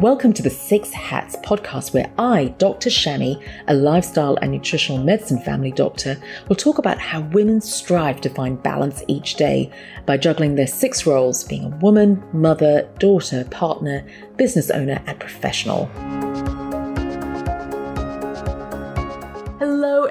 [0.00, 2.88] Welcome to the Six Hats podcast, where I, Dr.
[2.88, 6.16] Shami, a lifestyle and nutritional medicine family doctor,
[6.48, 9.70] will talk about how women strive to find balance each day
[10.06, 14.02] by juggling their six roles being a woman, mother, daughter, partner,
[14.38, 15.84] business owner, and professional.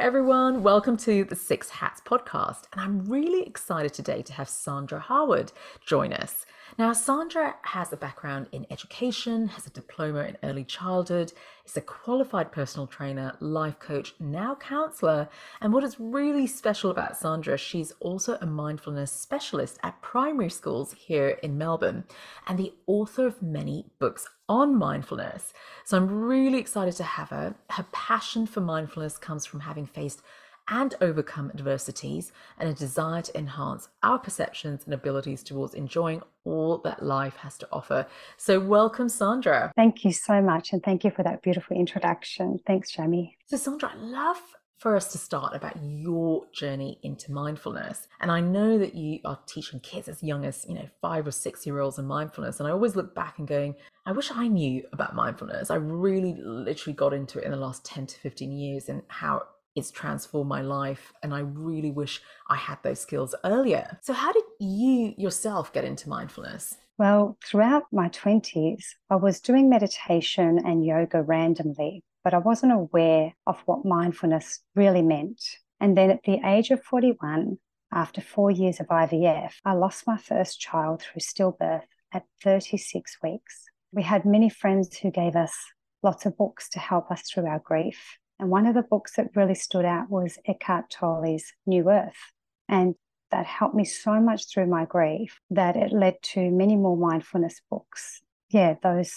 [0.10, 0.64] Everyone.
[0.64, 2.64] Welcome to the Six Hats podcast.
[2.74, 5.52] And I'm really excited today to have Sandra Harwood
[5.86, 6.48] join us.
[6.80, 11.34] Now, Sandra has a background in education, has a diploma in early childhood,
[11.70, 15.30] is a qualified personal trainer, life coach, now counselor.
[15.62, 20.94] And what is really special about Sandra, she's also a mindfulness specialist at primary schools
[20.94, 22.06] here in Melbourne
[22.48, 25.54] and the author of many books on mindfulness.
[25.86, 27.56] So I'm really excited to have her.
[27.70, 30.22] Her passion for mindfulness comes from having faced
[30.70, 36.78] and overcome adversities and a desire to enhance our perceptions and abilities towards enjoying all
[36.80, 38.06] that life has to offer.
[38.38, 39.72] So, welcome, Sandra.
[39.76, 40.74] Thank you so much.
[40.74, 42.60] And thank you for that beautiful introduction.
[42.66, 43.36] Thanks, Shami.
[43.46, 44.42] So, Sandra, I'd love
[44.80, 48.08] for us to start about your journey into mindfulness.
[48.22, 51.32] And I know that you are teaching kids as young as, you know, five or
[51.32, 52.60] six year olds in mindfulness.
[52.60, 53.76] And I always look back and going,
[54.06, 55.70] I wish I knew about mindfulness.
[55.70, 59.44] I really literally got into it in the last 10 to 15 years and how
[59.76, 64.00] it's transformed my life and I really wish I had those skills earlier.
[64.02, 66.78] So, how did you yourself get into mindfulness?
[66.98, 73.34] Well, throughout my 20s, I was doing meditation and yoga randomly, but I wasn't aware
[73.48, 75.42] of what mindfulness really meant.
[75.80, 77.58] And then at the age of 41,
[77.94, 83.66] after four years of IVF, I lost my first child through stillbirth at 36 weeks.
[83.92, 85.56] We had many friends who gave us
[86.04, 88.19] lots of books to help us through our grief.
[88.40, 92.32] And one of the books that really stood out was Eckhart Tolle's New Earth.
[92.68, 92.96] And
[93.32, 97.62] that helped me so much through my grief that it led to many more mindfulness
[97.70, 98.22] books.
[98.50, 99.14] Yeah, those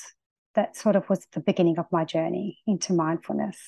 [0.55, 3.59] that sort of was the beginning of my journey into mindfulness.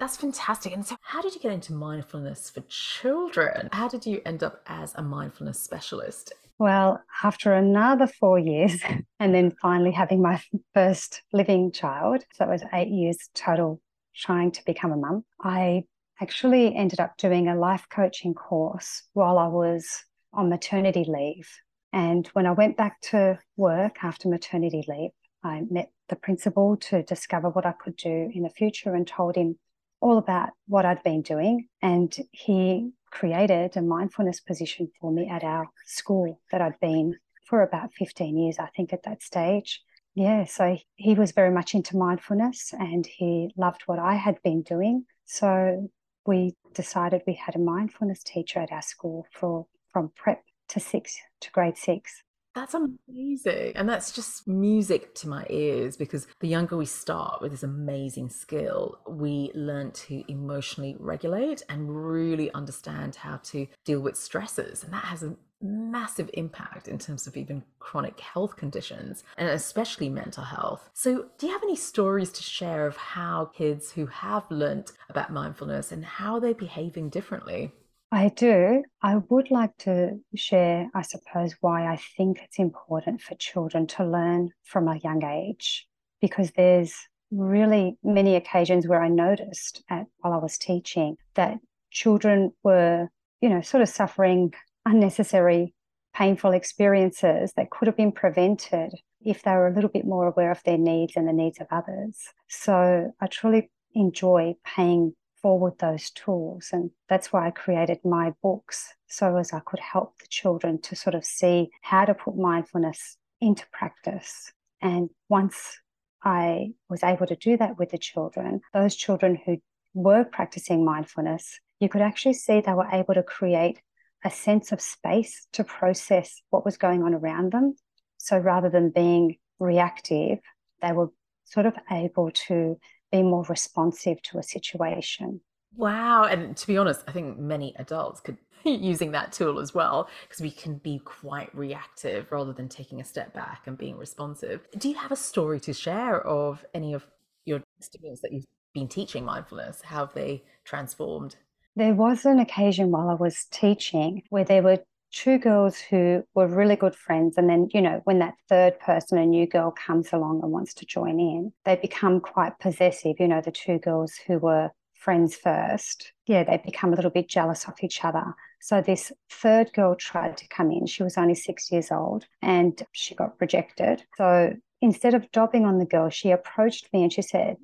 [0.00, 0.72] That's fantastic.
[0.72, 3.68] And so, how did you get into mindfulness for children?
[3.72, 6.32] How did you end up as a mindfulness specialist?
[6.58, 8.80] Well, after another four years,
[9.20, 10.42] and then finally having my
[10.72, 13.80] first living child, so it was eight years total
[14.16, 15.24] trying to become a mum.
[15.40, 15.84] I
[16.20, 21.48] actually ended up doing a life coaching course while I was on maternity leave.
[21.92, 25.10] And when I went back to work after maternity leave,
[25.42, 29.36] I met the principal to discover what I could do in the future and told
[29.36, 29.58] him
[30.00, 31.68] all about what I'd been doing.
[31.82, 37.62] And he created a mindfulness position for me at our school that I'd been for
[37.62, 39.82] about 15 years, I think, at that stage
[40.14, 44.62] yeah, so he was very much into mindfulness and he loved what I had been
[44.62, 45.06] doing.
[45.24, 45.90] So
[46.26, 51.16] we decided we had a mindfulness teacher at our school for from prep to six
[51.40, 52.22] to grade six.
[52.54, 53.72] That's amazing.
[53.74, 58.28] And that's just music to my ears because the younger we start with this amazing
[58.28, 64.84] skill, we learn to emotionally regulate and really understand how to deal with stresses.
[64.84, 70.08] And that has a massive impact in terms of even chronic health conditions and especially
[70.08, 70.90] mental health.
[70.92, 75.32] So, do you have any stories to share of how kids who have learnt about
[75.32, 77.72] mindfulness and how they're behaving differently?
[78.12, 78.84] I do.
[79.02, 84.04] I would like to share, I suppose, why I think it's important for children to
[84.06, 85.88] learn from a young age,
[86.20, 86.94] because there's
[87.32, 91.58] really many occasions where I noticed at, while I was teaching that
[91.90, 93.08] children were,
[93.40, 94.52] you know, sort of suffering
[94.86, 95.74] unnecessary
[96.14, 100.50] painful experiences that could have been prevented if they were a little bit more aware
[100.50, 102.16] of their needs and the needs of others.
[102.48, 106.70] So I truly enjoy paying forward those tools.
[106.72, 110.96] And that's why I created my books so as I could help the children to
[110.96, 114.52] sort of see how to put mindfulness into practice.
[114.80, 115.80] And once
[116.22, 119.58] I was able to do that with the children, those children who
[119.92, 123.80] were practicing mindfulness, you could actually see they were able to create
[124.24, 127.76] a sense of space to process what was going on around them.
[128.16, 130.38] So rather than being reactive,
[130.80, 131.08] they were
[131.44, 132.78] sort of able to
[133.12, 135.40] be more responsive to a situation.
[135.76, 136.24] Wow.
[136.24, 140.40] And to be honest, I think many adults could using that tool as well because
[140.40, 144.66] we can be quite reactive rather than taking a step back and being responsive.
[144.78, 147.06] Do you have a story to share of any of
[147.44, 149.82] your students that you've been teaching mindfulness?
[149.82, 151.36] How have they transformed?
[151.76, 154.78] There was an occasion while I was teaching where there were
[155.14, 157.36] two girls who were really good friends.
[157.36, 160.74] And then, you know, when that third person, a new girl, comes along and wants
[160.74, 163.16] to join in, they become quite possessive.
[163.18, 167.28] You know, the two girls who were friends first, yeah, they become a little bit
[167.28, 168.24] jealous of each other.
[168.60, 170.86] So this third girl tried to come in.
[170.86, 174.04] She was only six years old and she got rejected.
[174.16, 177.56] So instead of dobbing on the girl, she approached me and she said,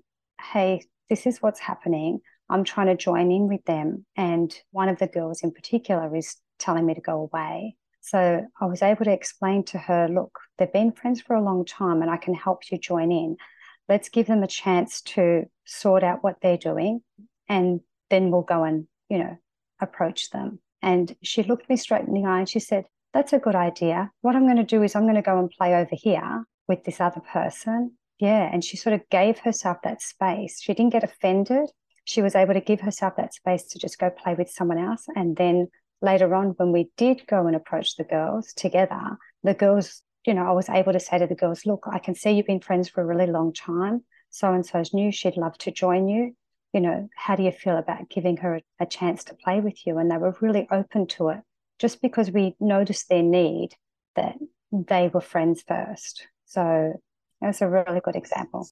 [0.52, 2.20] Hey, this is what's happening.
[2.50, 4.04] I'm trying to join in with them.
[4.16, 7.76] And one of the girls in particular is telling me to go away.
[8.00, 11.64] So I was able to explain to her, look, they've been friends for a long
[11.64, 13.36] time and I can help you join in.
[13.88, 17.02] Let's give them a chance to sort out what they're doing
[17.48, 19.36] and then we'll go and, you know,
[19.80, 20.58] approach them.
[20.82, 24.10] And she looked me straight in the eye and she said, That's a good idea.
[24.22, 26.84] What I'm going to do is I'm going to go and play over here with
[26.84, 27.92] this other person.
[28.18, 28.48] Yeah.
[28.50, 30.60] And she sort of gave herself that space.
[30.60, 31.70] She didn't get offended.
[32.10, 35.06] She was able to give herself that space to just go play with someone else.
[35.14, 35.68] And then
[36.02, 40.46] later on, when we did go and approach the girls together, the girls, you know,
[40.46, 42.88] I was able to say to the girls, Look, I can see you've been friends
[42.88, 44.04] for a really long time.
[44.30, 45.10] So and so's new.
[45.10, 46.34] She'd love to join you
[46.72, 49.98] you know, how do you feel about giving her a, chance to play with you?
[49.98, 51.40] And they were really open to it
[51.78, 53.70] just because we noticed their need
[54.16, 54.36] that
[54.72, 56.26] they were friends first.
[56.46, 57.00] So
[57.40, 58.68] that's a really good example.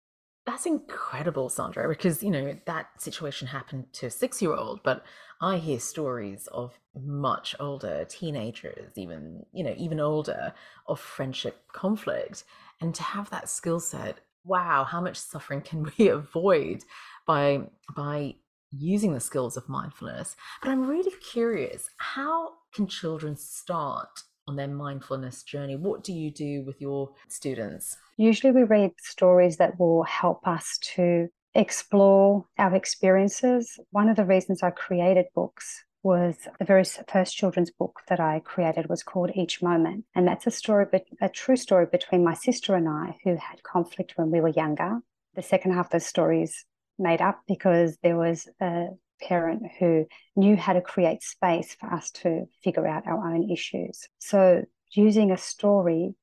[0.49, 5.05] That's incredible, Sandra, because, you know, that situation happened to a six year old, but
[5.43, 10.55] I hear stories of much older teenagers, even, you know, even older,
[10.87, 12.45] of friendship conflict.
[12.81, 16.83] And to have that skill set, wow, how much suffering can we avoid
[17.27, 18.37] by by
[18.71, 20.35] using the skills of mindfulness.
[20.63, 25.77] But I'm really curious, how can children start on their mindfulness journey?
[25.77, 27.97] What do you do with your students?
[28.17, 33.79] Usually we read stories that will help us to explore our experiences.
[33.91, 38.41] One of the reasons I created books was the very first children's book that I
[38.45, 40.05] created was called Each Moment.
[40.15, 43.63] And that's a story, but a true story between my sister and I who had
[43.63, 45.01] conflict when we were younger.
[45.35, 46.65] The second half of the story is
[46.99, 48.89] made up because there was a
[49.21, 50.07] parent who
[50.37, 54.09] knew how to create space for us to figure out our own issues.
[54.19, 56.15] So, using a story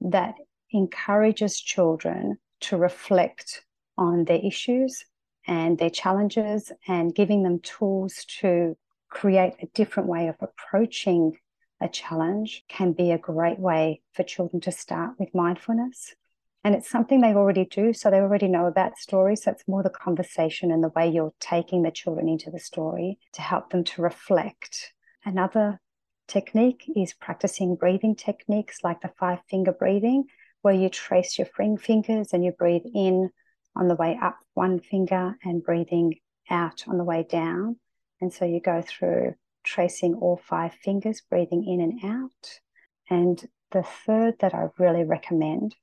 [0.00, 0.34] that
[0.70, 3.64] encourages children to reflect
[3.96, 5.04] on their issues
[5.46, 8.76] and their challenges and giving them tools to
[9.08, 11.38] create a different way of approaching
[11.80, 16.14] a challenge can be a great way for children to start with mindfulness.
[16.64, 17.92] And it's something they already do.
[17.92, 19.42] So they already know about stories.
[19.42, 23.18] So it's more the conversation and the way you're taking the children into the story
[23.34, 24.94] to help them to reflect.
[25.26, 25.78] Another
[26.26, 30.24] technique is practicing breathing techniques like the five finger breathing,
[30.62, 31.46] where you trace your
[31.76, 33.28] fingers and you breathe in
[33.76, 36.14] on the way up one finger and breathing
[36.48, 37.76] out on the way down.
[38.22, 39.34] And so you go through
[39.64, 42.60] tracing all five fingers, breathing in and out.
[43.10, 45.74] And the third that I really recommend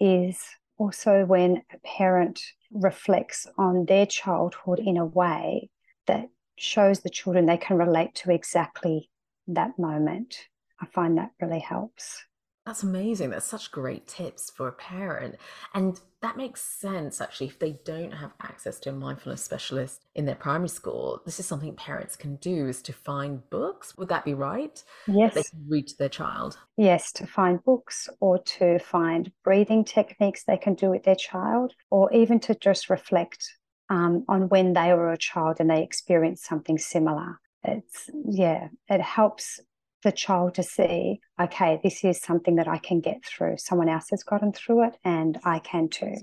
[0.00, 0.40] is
[0.78, 2.40] also when a parent
[2.72, 5.68] reflects on their childhood in a way
[6.06, 9.10] that shows the children they can relate to exactly
[9.46, 10.36] that moment.
[10.80, 12.24] I find that really helps.
[12.66, 13.30] That's amazing.
[13.30, 15.36] That's such great tips for a parent.
[15.74, 20.26] And that makes sense actually if they don't have access to a mindfulness specialist in
[20.26, 21.22] their primary school.
[21.24, 23.96] This is something parents can do is to find books.
[23.96, 24.82] Would that be right?
[25.08, 25.34] Yes.
[25.34, 26.58] They can read to their child.
[26.76, 31.74] Yes, to find books or to find breathing techniques they can do with their child,
[31.90, 33.42] or even to just reflect
[33.88, 37.40] um, on when they were a child and they experienced something similar.
[37.64, 39.60] It's yeah, it helps
[40.02, 43.56] the child to see, okay, this is something that I can get through.
[43.58, 46.14] Someone else has gotten through it and I can too.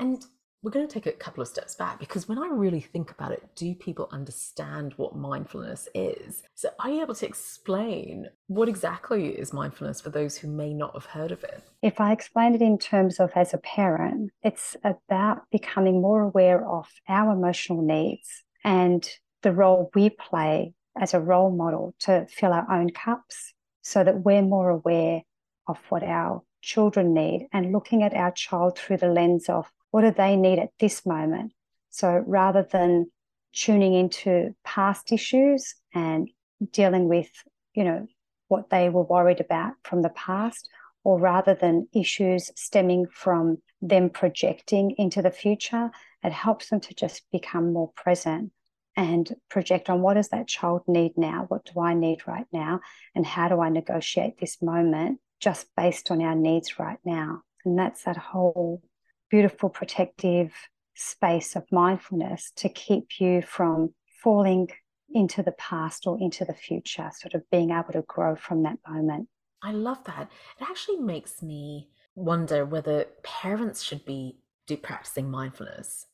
[0.00, 0.24] And
[0.62, 3.30] we're going to take a couple of steps back because when I really think about
[3.30, 6.42] it, do people understand what mindfulness is?
[6.56, 10.94] So, are you able to explain what exactly is mindfulness for those who may not
[10.94, 11.62] have heard of it?
[11.80, 16.68] If I explain it in terms of as a parent, it's about becoming more aware
[16.68, 19.08] of our emotional needs and
[19.42, 24.24] the role we play as a role model to fill our own cups so that
[24.24, 25.22] we're more aware
[25.66, 30.02] of what our children need and looking at our child through the lens of what
[30.02, 31.52] do they need at this moment.
[31.90, 33.10] So rather than
[33.52, 36.28] tuning into past issues and
[36.72, 37.30] dealing with,
[37.74, 38.06] you know,
[38.48, 40.68] what they were worried about from the past,
[41.04, 45.90] or rather than issues stemming from them projecting into the future,
[46.24, 48.52] it helps them to just become more present
[48.98, 51.44] and project on what does that child need now?
[51.46, 52.80] What do I need right now?
[53.14, 57.42] And how do I negotiate this moment just based on our needs right now?
[57.64, 58.82] And that's that whole
[59.30, 60.52] beautiful protective
[60.96, 64.68] space of mindfulness to keep you from falling
[65.14, 68.78] into the past or into the future, sort of being able to grow from that
[68.86, 69.28] moment.
[69.62, 70.28] I love that.
[70.60, 74.40] It actually makes me wonder whether parents should be
[74.82, 76.04] practicing mindfulness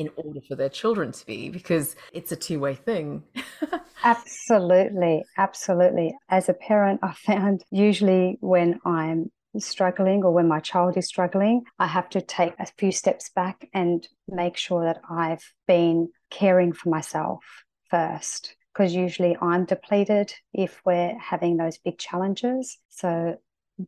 [0.00, 3.22] in order for their children to be because it's a two-way thing.
[4.02, 6.16] Absolutely absolutely.
[6.30, 11.62] As a parent i found usually when i'm struggling or when my child is struggling
[11.78, 16.72] i have to take a few steps back and make sure that i've been caring
[16.72, 17.44] for myself
[17.90, 22.78] first because usually i'm depleted if we're having those big challenges.
[22.88, 23.36] So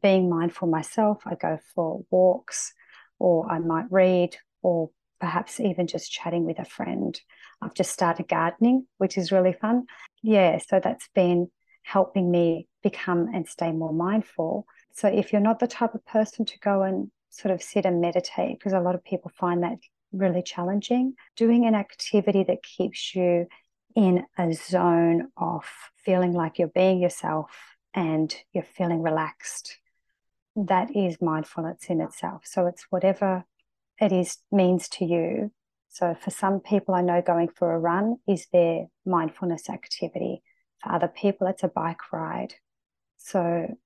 [0.03, 2.73] being mindful myself i go for walks
[3.19, 4.91] or i might read or
[5.23, 7.21] perhaps even just chatting with a friend.
[7.63, 9.87] I've just started gardening, which is really fun.
[10.21, 11.47] Yeah, so that's been
[11.85, 14.67] helping me become and stay more mindful.
[14.95, 18.01] So if you're not the type of person to go and sort of sit and
[18.01, 19.79] meditate, because a lot of people find that
[20.11, 23.47] really challenging, doing an activity that keeps you
[23.95, 25.65] in a zone of
[26.05, 29.79] feeling like you're being yourself and you're feeling relaxed,
[30.57, 32.43] that is mindfulness in itself.
[32.45, 33.45] So it's whatever
[34.03, 35.53] it is means to you.
[35.89, 40.43] So for some people, I know going for a run is their mindfulness activity.
[40.83, 42.55] For other people, it's a bike ride.
[43.19, 43.77] So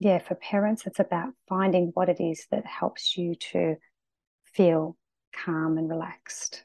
[0.00, 3.76] yeah, for parents, it's about finding what it is that helps you to
[4.54, 4.96] feel
[5.44, 6.64] calm and relaxed.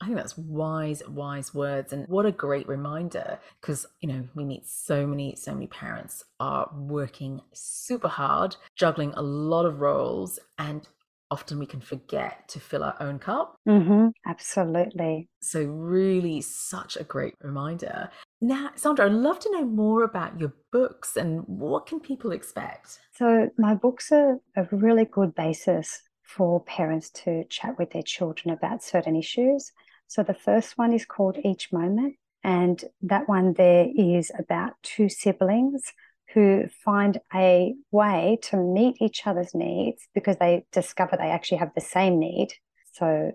[0.00, 1.92] I think that's wise, wise words.
[1.92, 6.24] And what a great reminder because, you know, we meet so many, so many parents
[6.38, 10.86] are working super hard, juggling a lot of roles, and
[11.30, 13.56] often we can forget to fill our own cup.
[13.68, 15.28] Mm-hmm, absolutely.
[15.40, 18.10] So, really, such a great reminder.
[18.40, 22.98] Now, Sandra, I'd love to know more about your books and what can people expect?
[23.12, 28.54] So, my books are a really good basis for parents to chat with their children
[28.54, 29.72] about certain issues.
[30.06, 35.08] So, the first one is called Each Moment, and that one there is about two
[35.08, 35.92] siblings
[36.34, 41.72] who find a way to meet each other's needs because they discover they actually have
[41.74, 42.48] the same need.
[42.92, 43.32] So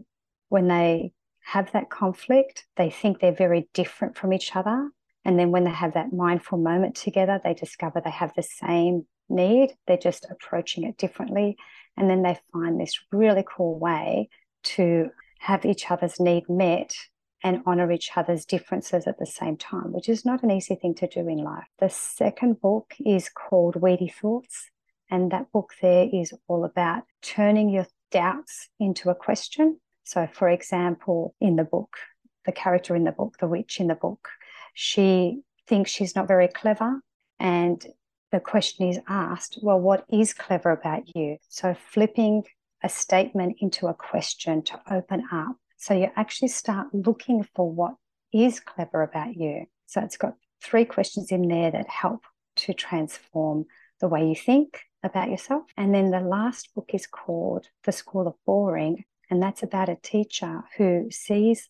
[0.50, 4.90] when they have that conflict, they think they're very different from each other.
[5.26, 9.06] And then when they have that mindful moment together, they discover they have the same
[9.30, 9.74] need.
[9.88, 11.58] They're just approaching it differently.
[11.98, 14.30] And then they find this really cool way
[14.64, 15.10] to
[15.40, 16.96] have each other's need met
[17.44, 20.96] and honor each other's differences at the same time, which is not an easy thing
[20.96, 21.68] to do in life.
[21.80, 24.70] The second book is called Weedy Thoughts.
[25.12, 29.80] And that book there is all about turning your doubts into a question.
[30.06, 31.98] So, for example, in the book,
[32.46, 34.30] the character in the book, the witch in the book,
[34.74, 37.02] she thinks she's not very clever.
[37.40, 37.86] And
[38.32, 41.38] the question is asked, well, what is clever about you?
[41.50, 42.44] So, flipping
[42.82, 47.96] a statement into a question to open up so you actually start looking for what
[48.34, 49.66] is clever about you.
[49.86, 52.24] So it's got three questions in there that help
[52.56, 53.66] to transform
[54.00, 55.64] the way you think about yourself.
[55.76, 59.04] And then the last book is called The School of Boring.
[59.30, 61.68] And that's about a teacher who sees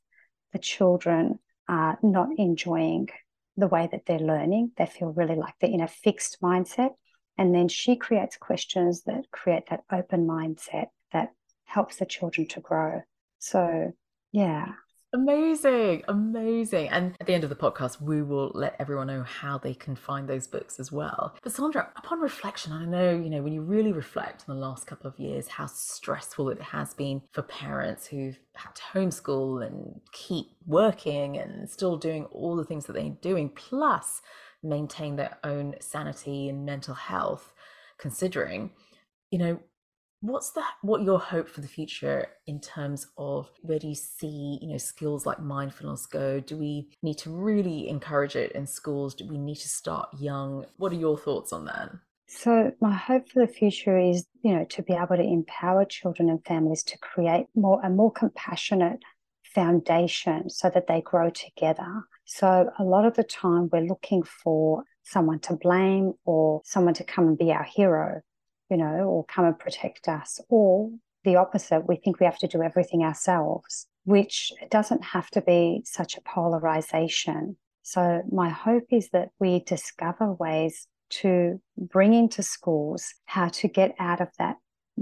[0.52, 3.10] the children are not enjoying
[3.58, 4.74] the way that they're learning.
[4.78, 6.92] They feel really like they're in a fixed mindset.
[7.40, 11.32] And then she creates questions that create that open mindset that
[11.64, 13.02] helps the children to grow.
[13.40, 13.92] So
[14.34, 14.66] yeah.
[15.16, 16.90] Amazing, amazing.
[16.90, 19.96] And at the end of the podcast, we will let everyone know how they can
[19.96, 21.36] find those books as well.
[21.44, 24.88] But Sandra, upon reflection, I know, you know, when you really reflect on the last
[24.88, 30.02] couple of years, how stressful it has been for parents who've had to homeschool and
[30.14, 34.20] keep working and still doing all the things that they're doing, plus
[34.64, 37.54] maintain their own sanity and mental health,
[38.00, 38.72] considering,
[39.30, 39.60] you know,
[40.24, 44.58] what's the what your hope for the future in terms of where do you see
[44.62, 46.40] you know skills like mindfulness go?
[46.40, 49.14] Do we need to really encourage it in schools?
[49.14, 50.66] Do we need to start young?
[50.78, 51.92] What are your thoughts on that?
[52.28, 56.30] So my hope for the future is you know to be able to empower children
[56.30, 59.00] and families to create more a more compassionate
[59.54, 62.06] foundation so that they grow together.
[62.26, 67.04] So a lot of the time we're looking for someone to blame or someone to
[67.04, 68.22] come and be our hero
[68.74, 70.42] you know, or come and protect us.
[70.50, 70.90] Or
[71.24, 75.84] the opposite, we think we have to do everything ourselves, which doesn't have to be
[75.86, 77.56] such a polarization.
[77.84, 80.88] So, my hope is that we discover ways
[81.22, 84.56] to bring into schools how to get out of that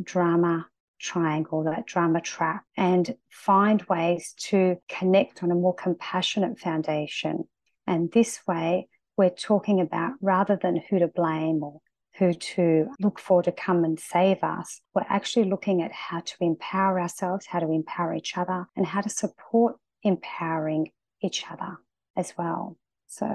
[0.03, 0.67] drama
[0.99, 7.45] triangle, that drama trap, and find ways to connect on a more compassionate foundation.
[7.87, 11.79] And this way, we're talking about rather than who to blame or
[12.21, 14.79] who to look for to come and save us.
[14.93, 19.01] We're actually looking at how to empower ourselves, how to empower each other, and how
[19.01, 20.91] to support empowering
[21.23, 21.77] each other
[22.15, 22.77] as well.
[23.07, 23.25] So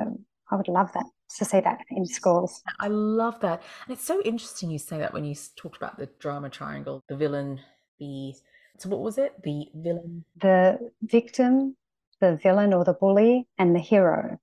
[0.52, 1.06] I would love that
[1.38, 2.62] to see that in schools.
[2.78, 3.60] I love that.
[3.88, 7.16] And it's so interesting you say that when you talked about the drama triangle, the
[7.16, 7.58] villain,
[7.98, 8.34] the
[8.78, 9.32] So, what was it?
[9.42, 10.24] The villain?
[10.40, 11.76] The victim,
[12.20, 14.38] the villain or the bully, and the hero.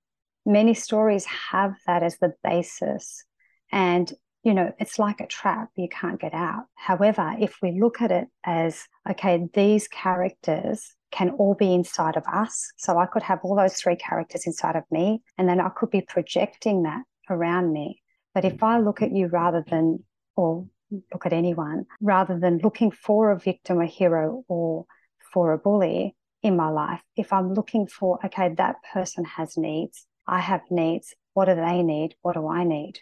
[0.46, 3.24] Many stories have that as the basis.
[3.72, 4.12] And,
[4.44, 6.66] you know, it's like a trap, you can't get out.
[6.76, 12.26] However, if we look at it as, okay, these characters can all be inside of
[12.32, 12.72] us.
[12.78, 15.92] So I could have all those three characters inside of me, and then I could
[15.92, 18.02] be projecting that around me.
[18.34, 20.04] But if I look at you rather than,
[20.36, 24.86] or look at anyone, rather than looking for a victim, a hero, or
[25.34, 30.06] for a bully in my life, if I'm looking for, okay, that person has needs,
[30.28, 32.16] I have needs, what do they need?
[32.22, 33.00] What do I need?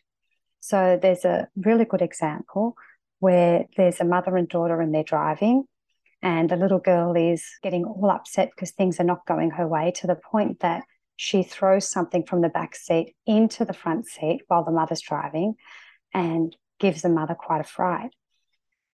[0.61, 2.75] So there's a really good example
[3.19, 5.65] where there's a mother and daughter and they're driving
[6.21, 9.91] and the little girl is getting all upset because things are not going her way
[9.95, 10.83] to the point that
[11.15, 15.55] she throws something from the back seat into the front seat while the mother's driving
[16.13, 18.11] and gives the mother quite a fright.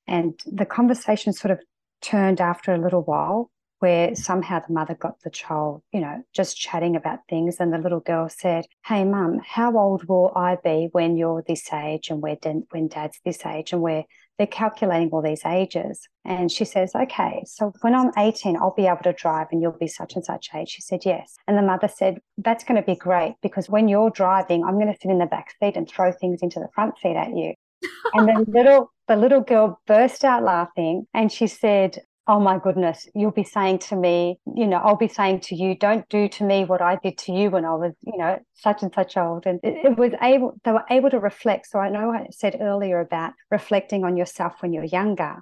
[0.07, 1.61] And the conversation sort of
[2.01, 6.57] turned after a little while where somehow the mother got the child, you know, just
[6.57, 7.57] chatting about things.
[7.61, 11.73] And the little girl said, Hey, mum, how old will I be when you're this
[11.73, 12.37] age and where
[12.71, 14.05] when dad's this age and where
[14.39, 16.09] they're calculating all these ages.
[16.25, 19.73] And she says, Okay, so when I'm 18, I'll be able to drive and you'll
[19.73, 20.71] be such and such age.
[20.71, 21.37] She said, Yes.
[21.47, 24.93] And the mother said, That's going to be great because when you're driving, I'm going
[24.93, 27.55] to sit in the back seat and throw things into the front seat at you.
[28.15, 33.09] and the little the little girl burst out laughing and she said oh my goodness,
[33.15, 36.45] you'll be saying to me, you know, I'll be saying to you, don't do to
[36.45, 39.47] me what I did to you when I was, you know, such and such old.
[39.47, 41.69] And it, it was able, they were able to reflect.
[41.69, 45.37] So I know I said earlier about reflecting on yourself when you're younger.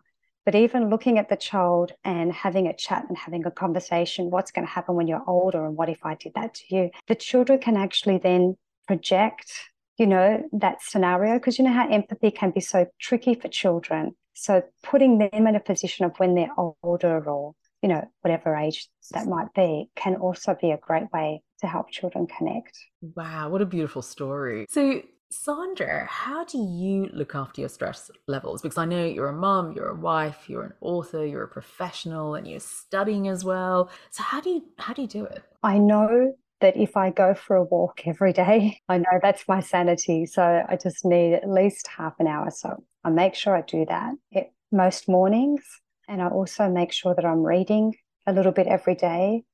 [0.45, 4.51] But even looking at the child and having a chat and having a conversation, what's
[4.51, 6.91] going to happen when you're older and what if I did that to you?
[7.09, 9.51] The children can actually then project,
[9.97, 14.15] you know, that scenario because you know how empathy can be so tricky for children
[14.35, 18.89] so putting them in a position of when they're older or, you know, whatever age
[19.13, 22.79] that might be can also be a great way to help children connect.
[23.01, 24.67] Wow, what a beautiful story.
[24.69, 28.63] So Sandra, how do you look after your stress levels?
[28.63, 32.35] Because I know you're a mum, you're a wife, you're an author, you're a professional,
[32.37, 33.91] and you're studying as well.
[34.11, 35.43] So how do you how do you do it?
[35.63, 39.61] I know that if I go for a walk every day, I know that's my
[39.61, 40.27] sanity.
[40.27, 42.51] So I just need at least half an hour.
[42.51, 45.63] So I make sure I do that it, most mornings.
[46.09, 47.95] And I also make sure that I'm reading
[48.27, 49.45] a little bit every day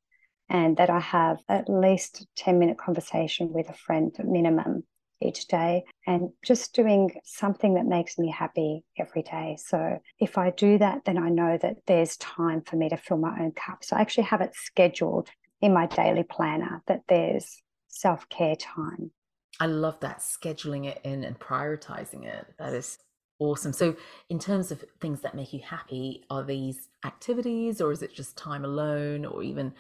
[0.49, 4.83] and that I have at least 10 minute conversation with a friend minimum
[5.23, 9.57] each day and just doing something that makes me happy every day.
[9.61, 13.19] So if I do that, then I know that there's time for me to fill
[13.19, 13.85] my own cup.
[13.85, 15.29] So I actually have it scheduled
[15.61, 19.11] in my daily planner that there's self care time.
[19.59, 22.47] I love that scheduling it in and prioritizing it.
[22.59, 22.99] That is
[23.39, 23.73] awesome.
[23.73, 23.95] So,
[24.29, 28.37] in terms of things that make you happy, are these activities or is it just
[28.37, 29.75] time alone or even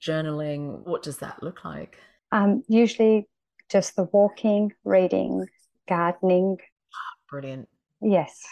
[0.00, 0.84] journaling?
[0.84, 1.98] What does that look like?
[2.30, 3.28] Um, usually
[3.70, 5.46] just the walking, reading,
[5.88, 6.58] gardening.
[7.30, 7.68] Brilliant.
[8.00, 8.42] Yes.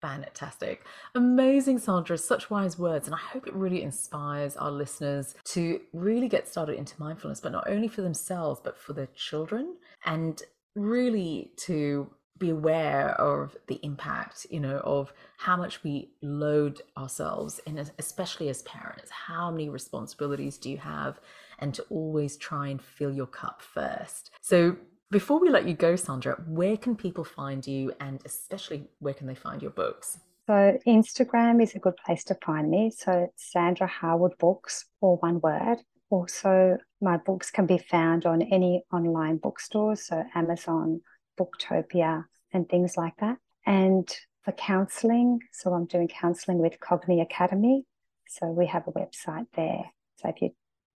[0.00, 0.84] Fantastic.
[1.14, 2.16] Amazing, Sandra.
[2.16, 3.08] Such wise words.
[3.08, 7.52] And I hope it really inspires our listeners to really get started into mindfulness, but
[7.52, 10.42] not only for themselves, but for their children and
[10.76, 17.60] really to be aware of the impact, you know, of how much we load ourselves,
[17.66, 21.18] and especially as parents, how many responsibilities do you have,
[21.58, 24.30] and to always try and fill your cup first.
[24.40, 24.76] So,
[25.10, 29.26] before we let you go, Sandra, where can people find you and especially where can
[29.26, 30.18] they find your books?
[30.46, 32.90] So, Instagram is a good place to find me.
[32.90, 35.78] So, Sandra Harwood Books, or one word.
[36.10, 41.02] Also, my books can be found on any online bookstores, so Amazon,
[41.38, 43.36] Booktopia, and things like that.
[43.66, 44.08] And
[44.42, 47.84] for counseling, so I'm doing counseling with Cogni Academy.
[48.26, 49.84] So, we have a website there.
[50.16, 50.54] So, if you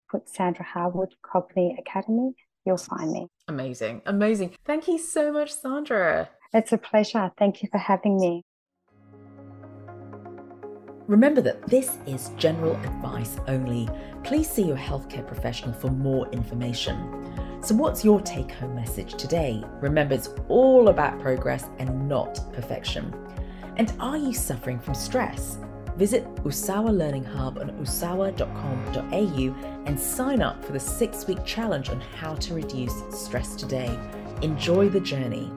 [0.09, 3.29] put Sandra Harwood Cogni Academy, you'll find me.
[3.49, 4.03] Amazing.
[4.07, 4.55] Amazing.
[4.65, 6.31] Thank you so much, Sandra.
[6.53, 7.31] It's a pleasure.
[7.39, 8.43] Thank you for having me.
[11.07, 13.89] Remember that this is general advice only.
[14.23, 17.61] Please see your healthcare professional for more information.
[17.63, 19.63] So, what's your take home message today?
[19.81, 23.13] Remember, it's all about progress and not perfection.
[23.77, 25.59] And are you suffering from stress?
[26.01, 32.01] Visit Usawa Learning Hub on usawa.com.au and sign up for the six week challenge on
[32.01, 33.99] how to reduce stress today.
[34.41, 35.53] Enjoy the journey.